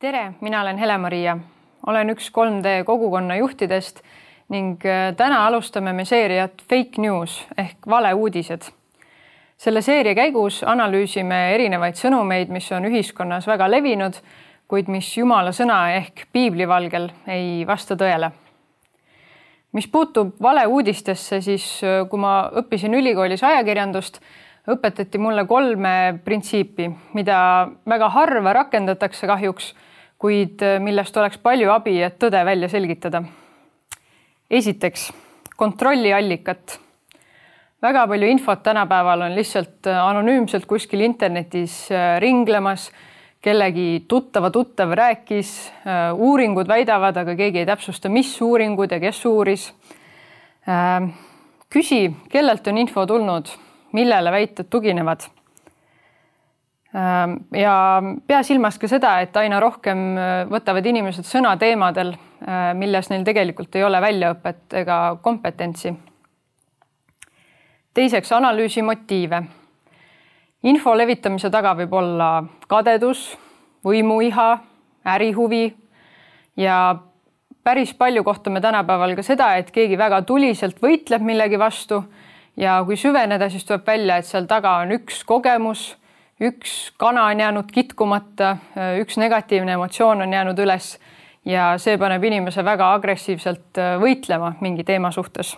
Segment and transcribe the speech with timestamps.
[0.00, 1.34] tere, mina olen Hele-Maria,
[1.86, 3.98] olen üks 3D kogukonna juhtidest
[4.48, 8.62] ning äh, täna alustame me seeriat Fake News ehk valeuudised.
[9.60, 14.16] selle seeria käigus analüüsime erinevaid sõnumeid, mis on ühiskonnas väga levinud,
[14.68, 18.30] kuid mis Jumala sõna ehk piibli valgel ei vasta tõele.
[19.72, 24.20] mis puutub valeuudistesse, siis äh, kui ma õppisin ülikoolis ajakirjandust,
[24.64, 29.74] õpetati mulle kolme printsiipi, mida väga harva rakendatakse kahjuks
[30.20, 33.22] kuid äh, millest oleks palju abi, et tõde välja selgitada.
[34.50, 35.10] esiteks,
[35.56, 36.78] kontrolli allikat.
[37.82, 42.90] väga palju infot tänapäeval on lihtsalt äh, anonüümselt kuskil internetis äh, ringlemas,
[43.40, 45.72] kellegi tuttava tuttav rääkis,
[46.12, 49.64] uuringud väidavad, aga keegi ei täpsusta, mis uuringud ja kes uuris.
[51.72, 53.48] küsi, kellelt on info tulnud,
[53.96, 55.24] millele väited tuginevad
[56.92, 57.74] ja
[58.26, 63.24] pea silmas ka seda, et aina rohkem äh, võtavad inimesed sõna teemadel, äh, milles neil
[63.26, 65.94] tegelikult ei ole väljaõpet ega kompetentsi.
[67.94, 69.42] teiseks, analüüsi motiive.
[70.62, 73.38] info levitamise taga võib olla kadedus,
[73.84, 74.58] võimuiha,
[75.06, 75.76] ärihuvi
[76.56, 76.96] ja
[77.64, 82.04] päris palju kohtame tänapäeval ka seda, et keegi väga tuliselt võitleb millegi vastu
[82.56, 85.99] ja kui süveneda, siis tuleb välja, et seal taga on üks kogemus
[86.40, 88.56] üks kana on jäänud kitkumata,
[89.00, 90.94] üks negatiivne emotsioon on jäänud üles
[91.44, 95.56] ja see paneb inimese väga agressiivselt äh, võitlema mingi teema suhtes.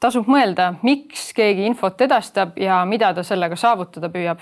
[0.00, 4.38] tasub mõelda, miks keegi infot edastab ja mida ta sellega saavutada püüab.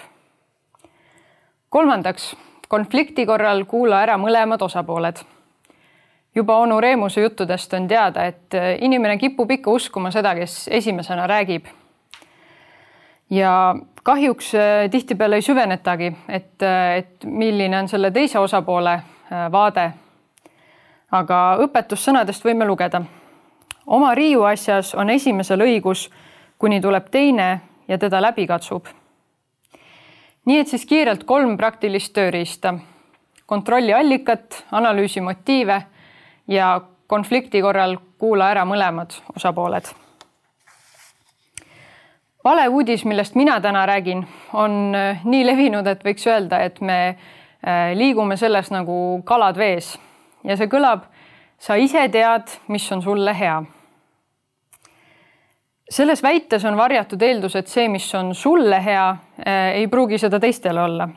[1.68, 2.36] kolmandaks,
[2.68, 5.22] konflikti korral kuula ära mõlemad osapooled.
[6.34, 11.26] juba onu Reemuse juttudest on teada, et äh, inimene kipub ikka uskuma seda, kes esimesena
[11.26, 11.66] räägib
[13.30, 19.52] ja kahjuks äh, tihtipeale ei süvenetagi, et, äh, et milline on selle teise osapoole äh,
[19.52, 19.92] vaade.
[21.12, 23.02] aga õpetussõnadest võime lugeda.
[23.86, 26.10] oma riiu asjas on esimesel õigus,
[26.58, 28.86] kuni tuleb teine ja teda läbi katsub.
[30.44, 32.74] nii et siis kiirelt kolm praktilist tööriista.
[33.46, 35.82] kontrolli allikat, analüüsi motiive
[36.48, 40.07] ja konflikti korral kuula ära mõlemad osapooled
[42.48, 47.92] valeuudis, millest mina täna räägin, on äh, nii levinud, et võiks öelda, et me äh,
[47.98, 49.96] liigume selles nagu kalad vees
[50.44, 51.08] ja see kõlab.
[51.58, 53.62] sa ise tead, mis on sulle hea.
[55.90, 59.08] selles väites on varjatud eeldus, et see, mis on sulle hea,
[59.46, 61.08] äh, ei pruugi seda teistele olla.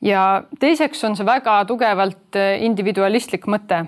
[0.00, 3.86] ja teiseks on see väga tugevalt individualistlik mõte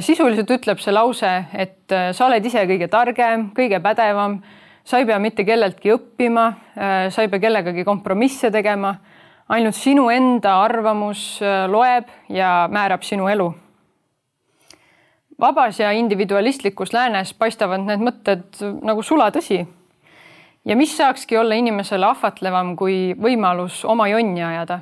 [0.00, 4.38] sisuliselt ütleb see lause, et sa oled ise kõige targem, kõige pädevam
[4.84, 6.46] sa ei pea mitte kelleltki õppima,
[6.76, 8.94] äh, sa ei pea kellegagi kompromisse tegema.
[9.48, 13.54] ainult sinu enda arvamus äh, loeb ja määrab sinu elu.
[15.40, 19.66] vabas ja individualistlikus läänes paistavad need mõtted nagu sulatõsi.
[20.64, 24.80] ja mis saakski olla inimesele ahvatlevam kui võimalus oma jonni ajada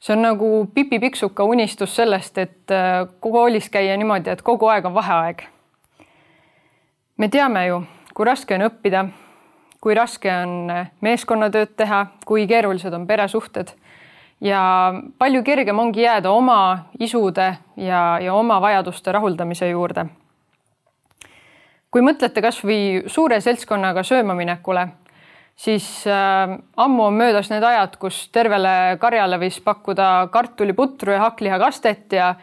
[0.00, 4.84] see on nagu Pipi Piksuka unistus sellest, et äh, koolis käia niimoodi, et kogu aeg
[4.84, 5.42] on vaheaeg.
[7.16, 7.84] me teame ju,
[8.14, 9.08] kui raske on õppida
[9.84, 10.70] kui raske on
[11.04, 13.74] meeskonnatööd teha, kui keerulised on peresuhted
[14.40, 14.60] ja
[15.20, 16.58] palju kergem ongi jääda oma
[17.00, 20.06] isude ja, ja oma vajaduste rahuldamise juurde.
[21.90, 24.88] kui mõtlete kasvõi suure seltskonnaga sööma minekule,
[25.54, 32.12] siis äh, ammu on möödas need ajad, kus tervele karjale võis pakkuda kartuliputru ja hakklihakastet
[32.12, 32.34] ja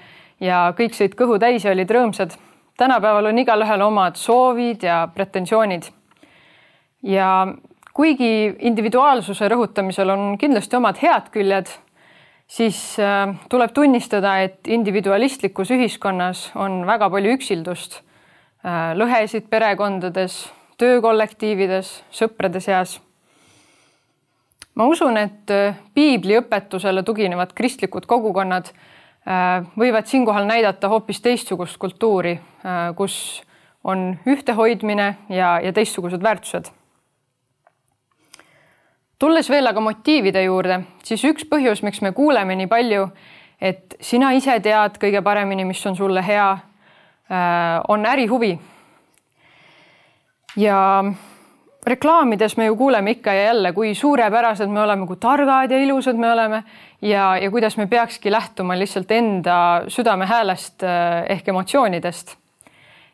[0.41, 2.38] ja kõik sõid kõhu täis ja olid rõõmsad.
[2.78, 5.91] tänapäeval on igalühel omad soovid ja pretensioonid
[7.03, 7.28] ja
[7.93, 11.72] kuigi individuaalsuse rõhutamisel on kindlasti omad head küljed,
[12.52, 18.02] siis äh, tuleb tunnistada, et individualistlikus ühiskonnas on väga palju üksildust,
[18.66, 20.43] äh, lõhesid perekondades,
[20.81, 22.99] töökollektiivides, sõprade seas.
[24.75, 28.72] ma usun, et äh, piibli õpetusele tuginevad kristlikud kogukonnad
[29.78, 32.31] võivad siinkohal näidata hoopis teistsugust kultuuri,
[32.97, 33.43] kus
[33.85, 36.72] on ühtehoidmine ja, ja teistsugused väärtused
[39.22, 43.06] tulles veel aga motiivide juurde, siis üks põhjus, miks me kuuleme nii palju,
[43.62, 46.52] et sina ise tead kõige paremini, mis on sulle hea,
[47.29, 48.56] äh, on ärihuvi.
[50.58, 50.78] ja
[51.88, 56.16] reklaamides me ju kuuleme ikka ja jälle, kui suurepärased me oleme, kui targad ja ilusad
[56.16, 56.64] me oleme
[57.02, 62.35] ja, ja kuidas me peakski lähtuma lihtsalt enda südame häälest äh, ehk emotsioonidest.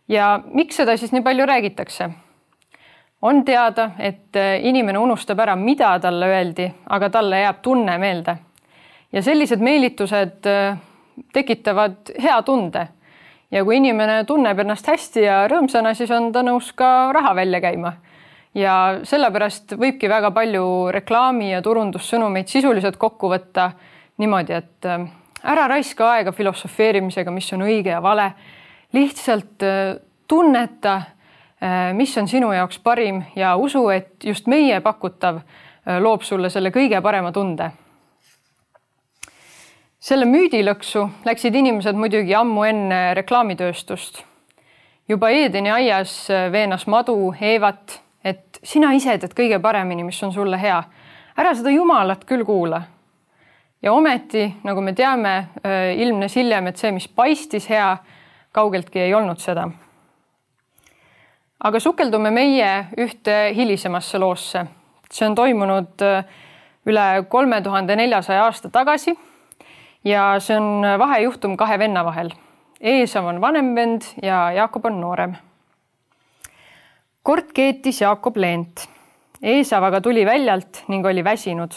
[0.08, 2.10] ja miks seda siis nii palju räägitakse?
[3.22, 8.38] On teada, et äh, inimene unustab ära, mida talle öeldi, aga talle jääb tunne meelde.
[9.12, 10.46] ja sellised meelitused
[11.34, 12.88] tekitavad hea tunde.
[13.52, 17.62] ja kui inimene tunneb ennast hästi ja rõõmsana, siis on ta nõus ka raha välja
[17.62, 17.94] käima.
[18.54, 23.72] ja sellepärast võibki väga palju reklaami ja turundussõnumeid sisuliselt kokku võtta
[24.18, 24.86] niimoodi, et
[25.44, 28.32] ära raiska aega filosofeerimisega, mis on õige ja vale.
[28.94, 29.64] lihtsalt
[30.28, 31.17] tunneta Äh,
[31.94, 36.70] mis on sinu jaoks parim ja usu, et just meie pakutav äh, loob sulle selle
[36.70, 37.72] kõige parema tunde.
[40.00, 44.24] selle müüdilõksu läksid inimesed muidugi ammu enne reklaamitööstust.
[45.10, 50.34] juba Eedeni aias äh, veenas madu Eevat, et sina ise teed kõige paremini, mis on
[50.34, 50.84] sulle hea.
[51.38, 52.82] ära seda Jumalat küll kuula.
[53.82, 55.48] ja ometi, nagu me teame,
[55.96, 57.98] ilmnes hiljem, et see, mis paistis hea,
[58.52, 59.70] kaugeltki ei olnud seda
[61.64, 64.66] aga sukeldume meie ühte hilisemasse loosse.
[65.12, 66.26] see on toimunud äh,
[66.86, 69.16] üle kolme tuhande neljasaja aasta tagasi
[70.04, 72.30] ja see on vahejuhtum kahe venna vahel.
[72.82, 75.36] Eesav on vanem vend ja Jaakob on noorem.
[77.24, 78.88] kord keetis Jaakob leent.
[79.42, 81.72] Eesav aga tuli väljalt ning oli väsinud.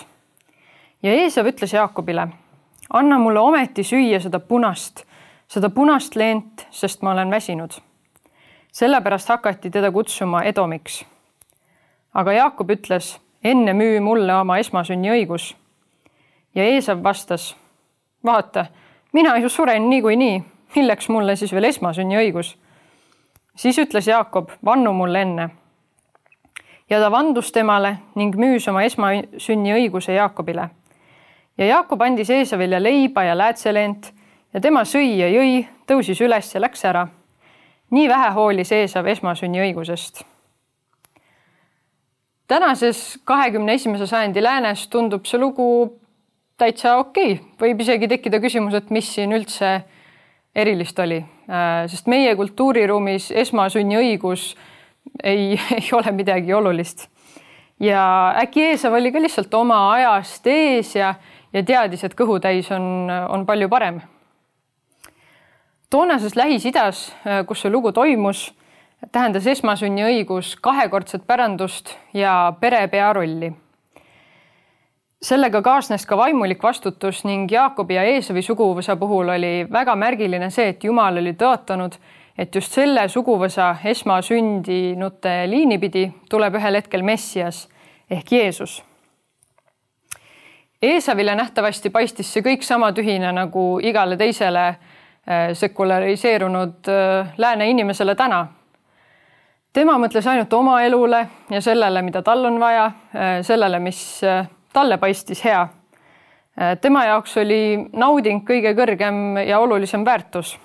[1.03, 2.29] ja Eesav ütles Jaakobile,
[2.93, 5.05] anna mulle ometi süüa seda punast,
[5.49, 7.81] seda punast leent, sest ma olen väsinud
[8.73, 11.05] sellepärast hakati teda kutsuma Edomiks.
[12.15, 15.57] aga Jaakob ütles, enne müü mulle oma esmasünniõigus.
[16.55, 17.57] ja Eesav vastas,
[18.25, 18.67] vaata,
[19.13, 20.43] mina ju suren niikuinii,
[20.77, 22.57] milleks mulle siis veel esmasünniõigus?
[23.57, 25.51] siis ütles Jaakob, vannu mulle enne.
[26.91, 30.71] ja ta vandus temale ning müüs oma esmasünniõiguse Jaakobile.
[31.59, 34.13] ja Jaakob andis Eesavile leiba ja läätseleent
[34.55, 37.09] ja tema sõi ja jõi, tõusis üles ja läks ära
[37.91, 40.23] nii vähe hoolis Eesav esmasünniõigusest.
[42.49, 45.67] tänases kahekümne esimese sajandi läänes tundub see lugu
[46.59, 49.81] täitsa okei okay., võib isegi tekkida küsimus, et mis siin üldse
[50.55, 51.21] erilist oli,
[51.51, 54.55] äh, sest meie kultuuriruumis esmasünniõigus
[55.23, 57.09] ei, ei ole midagi olulist.
[57.81, 61.15] ja äkki Eesav oli ka lihtsalt oma ajast ees ja,
[61.53, 64.03] ja teadis, et kõhutäis on, on palju parem
[65.91, 68.51] toonases Lähis-Idas, äh, kus see lugu toimus,
[69.13, 73.53] tähendas esmasünniõigus kahekordset pärandust ja perepea rolli.
[75.23, 80.69] sellega kaasnes ka vaimulik vastutus ning Jaakobi ja Eesovi suguvõsa puhul oli väga märgiline see,
[80.69, 81.99] et Jumal oli tõotanud,
[82.39, 87.69] et just selle suguvõsa esmasündinute liini pidi tuleb ühel hetkel Messias
[88.11, 88.83] ehk Jeesus.
[90.83, 94.79] Eesavile nähtavasti paistis see kõik sama tühine nagu igale teisele
[95.53, 98.47] sekulariseerunud äh, lääne inimesele täna.
[99.73, 104.21] tema mõtles ainult oma elule ja sellele, mida tal on vaja, äh, sellele, mis
[104.73, 105.69] talle paistis hea.
[106.81, 110.59] tema jaoks oli nauding kõige kõrgem ja olulisem väärtus.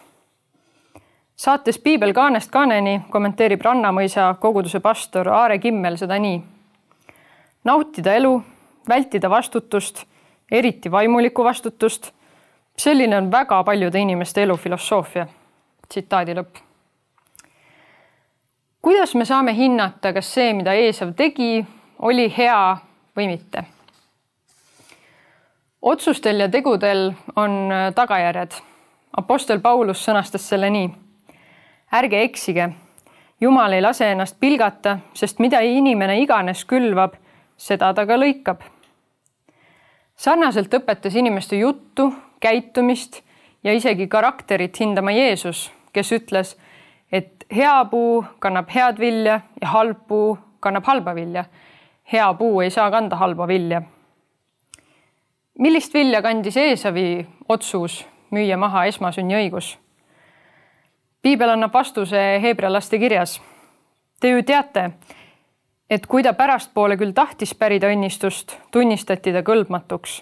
[1.36, 6.42] saates Piibel kaanest kaaneni kommenteerib Rannamõisa koguduse pastor Aare Kimmel seda nii.
[7.63, 8.44] nautida elu,
[8.90, 10.06] vältida vastutust,
[10.52, 12.12] eriti vaimulikku vastutust
[12.78, 15.28] selline on väga paljude inimeste elufilosoofia.
[15.88, 16.56] tsitaadi lõpp.
[18.82, 21.66] kuidas me saame hinnata, kas see, mida Eesav tegi,
[22.00, 22.78] oli hea
[23.18, 23.64] või mitte?
[25.82, 28.52] otsustel ja tegudel on äh, tagajärjed.
[29.18, 30.90] Apostel Paulus sõnastas selle nii.
[31.94, 32.70] ärge eksige,
[33.42, 37.18] Jumal ei lase ennast pilgata, sest mida inimene iganes külvab,
[37.58, 38.62] seda ta ka lõikab.
[40.16, 43.21] sarnaselt õpetas inimeste juttu käitumist
[43.63, 46.56] ja isegi karakterit hindama Jeesus, kes ütles,
[47.11, 51.45] et hea puu kannab head vilja ja halb puu kannab halba vilja.
[52.11, 53.81] hea puu ei saa kanda halba vilja.
[55.59, 59.77] millist vilja kandis Eesavi otsus müüa maha esmasünniõigus?
[61.21, 63.42] piibel annab vastuse heebrealaste kirjas.
[64.19, 64.92] Te ju teate,
[65.89, 70.21] et kui ta pärastpoole küll tahtis pärida õnnistust, tunnistati ta kõlbmatuks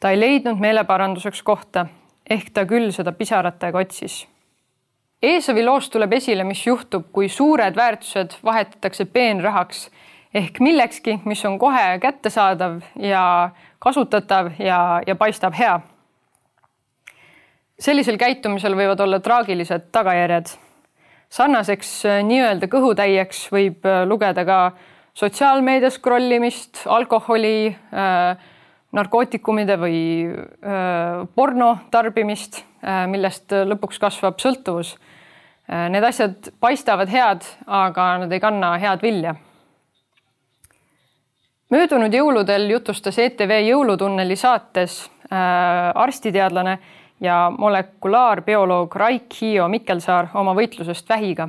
[0.00, 1.86] ta ei leidnud meeleparanduseks kohta,
[2.30, 4.26] ehk ta küll seda pisaratega otsis.
[5.22, 9.88] Eesovi loost tuleb esile, mis juhtub, kui suured väärtused vahetatakse peenrahaks
[10.34, 13.22] ehk millekski, mis on kohe kättesaadav ja
[13.82, 15.80] kasutatav ja, ja paistab hea.
[17.78, 20.54] sellisel käitumisel võivad olla traagilised tagajärjed.
[21.30, 24.58] sarnaseks äh, nii-öelda kõhutäieks võib äh, lugeda ka
[25.14, 28.38] sotsiaalmeedias scroll imist, alkoholi äh,
[28.92, 29.98] narkootikumide või
[31.34, 32.62] porno tarbimist,
[33.10, 34.94] millest lõpuks kasvab sõltuvus.
[35.68, 39.34] Need asjad paistavad head, aga nad ei kanna head vilja.
[41.70, 45.10] möödunud jõuludel jutustas ETV Jõulutunneli saates
[45.94, 46.78] arstiteadlane
[47.20, 51.48] ja molekulaarbioloog Raik Hiio Mikkelsaar oma võitlusest vähiga.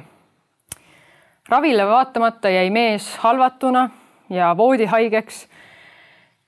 [1.49, 3.89] ravile vaatamata jäi mees halvatuna
[4.29, 5.47] ja voodihaigeks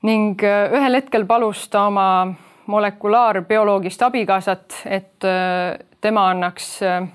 [0.08, 2.34] ning äh, ühel hetkel palus ta oma
[2.72, 7.06] molekulaarbioloogist abikaasat, et äh, tema annaks äh,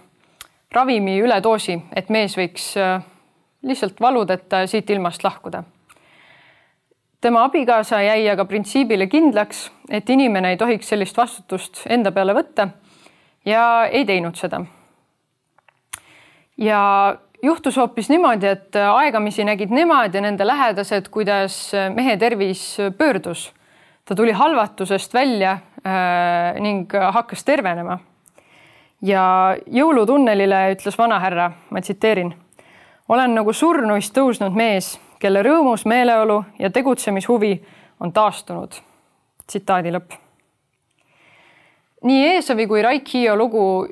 [0.75, 2.75] ravimi üledoosi, et mees võiks
[3.66, 5.62] lihtsalt valudeta siit ilmast lahkuda.
[7.21, 12.69] tema abikaasa jäi aga printsiibile kindlaks, et inimene ei tohiks sellist vastutust enda peale võtta
[13.47, 14.61] ja ei teinud seda.
[16.59, 23.52] ja juhtus hoopis niimoodi, et aegamisi nägid nemad ja nende lähedased, kuidas mehe tervis pöördus.
[24.05, 27.99] ta tuli halvatusest välja äh, ning hakkas tervenema.
[29.02, 32.35] ja jõulutunnelile ütles vanahärra, ma tsiteerin.
[33.09, 37.64] olen nagu surnuist tõusnud mees, kelle rõõmus meeleolu ja tegutsemishuvi
[38.00, 38.73] on taastunud.
[39.47, 40.12] tsitaadi lõpp.
[42.02, 43.88] nii Eesovi kui Raik Hiio lugu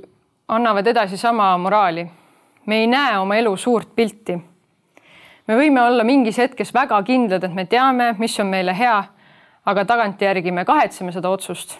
[0.48, 2.10] annavad edasi sama moraali
[2.66, 4.38] me ei näe oma elu suurt pilti.
[5.46, 9.04] me võime olla mingis hetkes väga kindlad, et me teame, mis on meile hea,
[9.66, 11.78] aga tagantjärgi me kahetseme seda otsust.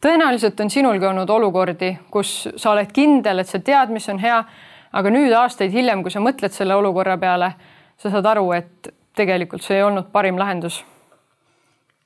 [0.00, 4.44] tõenäoliselt on sinulgi olnud olukordi, kus sa oled kindel, et sa tead, mis on hea,
[4.92, 7.52] aga nüüd aastaid hiljem, kui sa mõtled selle olukorra peale,
[7.98, 10.84] sa saad aru, et tegelikult see ei olnud parim lahendus.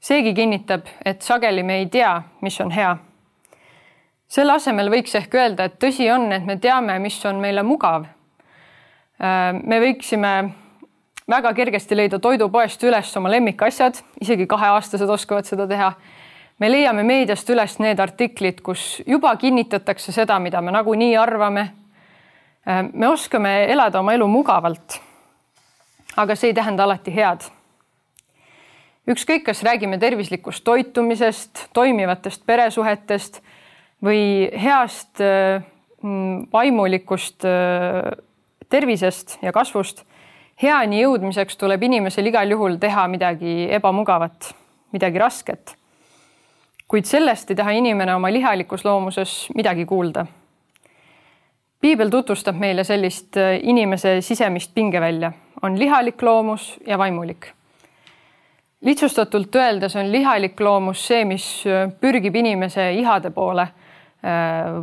[0.00, 2.96] seegi kinnitab, et sageli me ei tea, mis on hea
[4.34, 8.08] selle asemel võiks ehk öelda, et tõsi on, et me teame, mis on meile mugav.
[9.22, 10.34] Äh, me võiksime
[11.30, 15.92] väga kergesti leida toidupoest üles oma lemmikasjad, isegi kaheaastased oskavad seda teha.
[16.58, 21.70] me leiame meediast üles need artiklid, kus juba kinnitatakse seda, mida me nagunii arvame.
[22.66, 25.00] Äh, me oskame elada oma elu mugavalt.
[26.16, 27.42] aga see ei tähenda alati head
[29.10, 33.40] ükskõik, kas räägime tervislikust toitumisest, toimivatest peresuhetest
[34.04, 35.20] või heast
[36.02, 37.46] mm, vaimulikust
[38.68, 40.04] tervisest ja kasvust.
[40.62, 44.54] heani jõudmiseks tuleb inimesel igal juhul teha midagi ebamugavat,
[44.92, 45.76] midagi rasket.
[46.88, 50.26] kuid sellest ei taha inimene oma lihalikus loomuses midagi kuulda.
[51.80, 55.32] piibel tutvustab meile sellist inimese sisemist pingevälja,
[55.62, 57.52] on lihalik loomus ja vaimulik
[58.84, 61.64] lihtsustatult öeldes on lihalik loomus see, mis
[62.00, 63.83] pürgib inimese ihade poole Äh,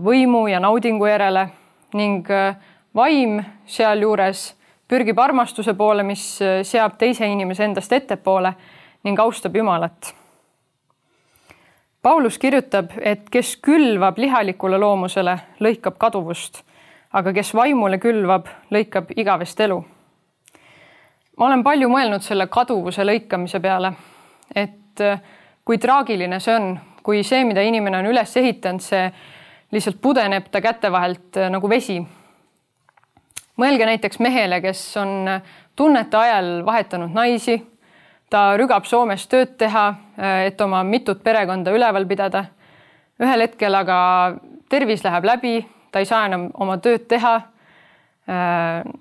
[0.04, 1.48] võimu ja naudingu järele
[1.94, 2.56] ning äh,
[2.96, 4.52] vaim sealjuures
[4.88, 8.54] pürgib armastuse poole, mis äh, seab teise inimese endast ettepoole
[9.04, 10.14] ning austab Jumalat.
[12.02, 16.64] Paulus kirjutab, et kes külvab lihalikule loomusele, lõikab kaduvust,
[17.14, 19.84] aga kes vaimule külvab, lõikab igavest elu.
[21.38, 23.94] ma olen palju mõelnud selle kaduvuse lõikamise peale,
[24.56, 25.04] et
[25.66, 29.06] kui traagiline see on, kui see, mida inimene on üles ehitanud, see
[29.72, 32.02] lihtsalt pudeneb ta käte vahelt äh, nagu vesi.
[33.62, 35.42] mõelge näiteks mehele, kes on äh,
[35.76, 37.62] tunnete ajal vahetanud naisi,
[38.30, 39.88] ta rügab Soomes tööd teha,
[40.20, 42.46] äh, et oma mitut perekonda üleval pidada.
[43.22, 44.36] ühel hetkel aga
[44.70, 47.42] tervis läheb läbi, ta ei saa enam oma tööd teha.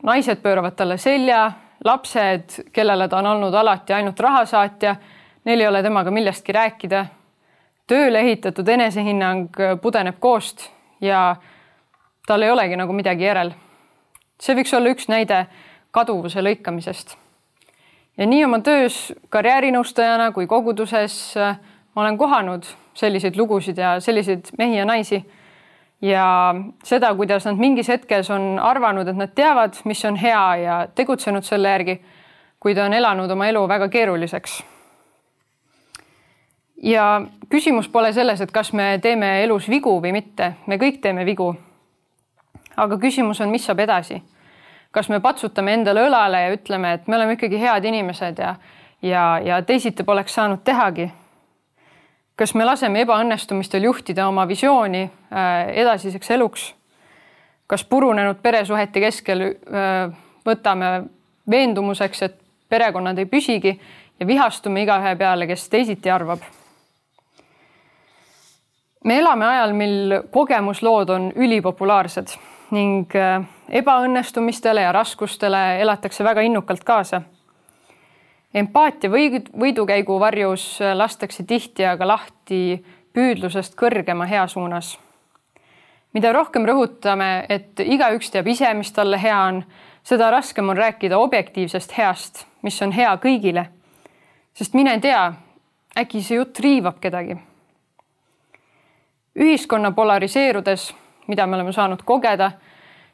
[0.03, 1.53] naised pööravad talle selja,
[1.85, 4.97] lapsed, kellele ta on olnud alati ainult rahasaatja,
[5.45, 7.05] neil ei ole temaga millestki rääkida
[7.91, 10.69] tööle ehitatud enesehinnang pudeneb koost
[11.03, 11.37] ja
[12.27, 13.53] tal ei olegi nagu midagi järel.
[14.41, 15.47] see võiks olla üks näide
[15.91, 17.17] kaduvuse lõikamisest.
[18.17, 21.59] ja nii oma töös karjäärinõustajana kui koguduses äh,
[21.95, 25.25] ma olen kohanud selliseid lugusid ja selliseid mehi ja naisi
[26.03, 26.55] ja
[26.85, 31.45] seda, kuidas nad mingis hetkes on arvanud, et nad teavad, mis on hea ja tegutsenud
[31.45, 32.01] selle järgi,
[32.61, 34.63] kuid on elanud oma elu väga keeruliseks
[36.83, 41.25] ja küsimus pole selles, et kas me teeme elus vigu või mitte, me kõik teeme
[41.27, 41.55] vigu.
[42.77, 44.23] aga küsimus on, mis saab edasi.
[44.91, 48.55] kas me patsutame endale õlale ja ütleme, et me oleme ikkagi head inimesed ja,
[49.03, 51.11] ja, ja teisiti poleks saanud tehagi.
[52.37, 56.75] kas me laseme ebaõnnestumistel juhtida oma visiooni äh, edasiseks eluks?
[57.67, 61.05] kas purunenud peresuhete keskel äh, võtame
[61.51, 63.81] veendumuseks, et perekonnad ei püsigi
[64.21, 66.41] ja vihastume igaühe peale, kes teisiti arvab
[69.05, 72.37] me elame ajal, mil kogemuslood on ülipopulaarsed
[72.71, 73.43] ning äh,
[73.81, 77.23] ebaõnnestumistele ja raskustele elatakse väga innukalt kaasa.
[78.55, 84.99] empaatia või võidukäigu varjus lastakse tihti aga lahti püüdlusest kõrgema hea suunas.
[86.13, 89.65] mida rohkem rõhutame, et igaüks teab ise, mis talle hea on,
[90.03, 93.67] seda raskem on rääkida objektiivsest heast, mis on hea kõigile.
[94.55, 95.33] sest mine tea,
[95.99, 97.50] äkki see jutt riivab kedagi.
[99.39, 100.91] Ühiskonna polariseerudes,
[101.27, 102.51] mida me oleme saanud kogeda,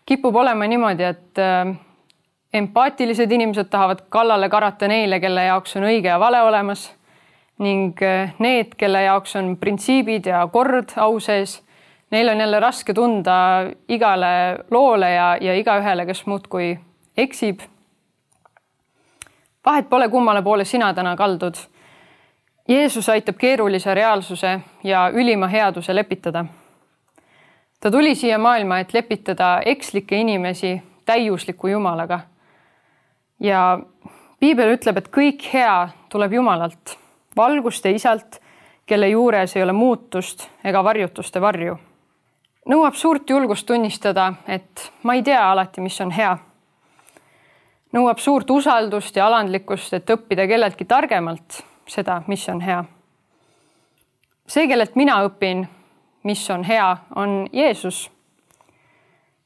[0.06, 1.75] kipub olema niimoodi, et äh,
[2.52, 6.88] empaatilised inimesed tahavad kallale karata neile, kelle jaoks on õige ja vale olemas
[7.58, 11.61] ning äh, need, kelle jaoks on printsiibid ja kord au sees,
[12.11, 13.38] neil on jälle raske tunda
[13.88, 14.32] igale
[14.70, 16.76] loole ja, ja igaühele, kes muudkui
[17.16, 17.61] eksib.
[19.66, 21.56] vahet pole, kummale poole sina täna kaldud.
[22.68, 26.44] Jeesus aitab keerulise reaalsuse ja ülima headuse lepitada.
[27.80, 32.20] ta tuli siia maailma, et lepitada ekslikke inimesi täiusliku Jumalaga.
[33.40, 33.78] ja
[34.40, 36.99] piibel ütleb, et kõik hea tuleb Jumalalt
[37.37, 38.40] valguste isalt,
[38.87, 41.78] kelle juures ei ole muutust ega varjutuste varju.
[42.68, 46.38] nõuab suurt julgust tunnistada, et ma ei tea alati, mis on hea.
[47.92, 52.85] nõuab suurt usaldust ja alandlikkust, et õppida kelleltki targemalt seda, mis on hea.
[54.49, 55.66] see, kellelt mina õpin,
[56.25, 58.11] mis on hea, on Jeesus.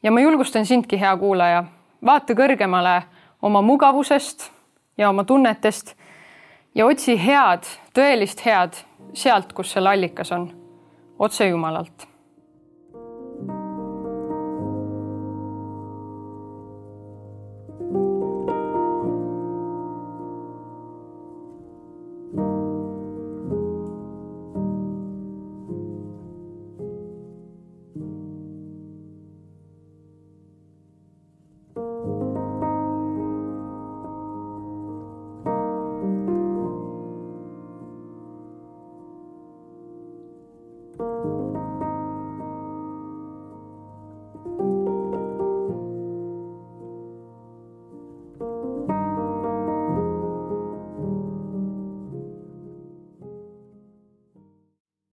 [0.03, 1.65] ja ma julgustan sindki, hea kuulaja,
[2.05, 3.03] vaata kõrgemale
[3.43, 4.51] oma mugavusest
[4.99, 5.95] ja oma tunnetest
[6.75, 8.77] ja otsi head, tõelist head
[9.15, 10.51] sealt, kus selle allikas on,
[11.19, 12.11] otse Jumalalt